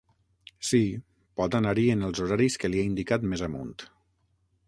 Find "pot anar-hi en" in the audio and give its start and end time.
1.41-2.01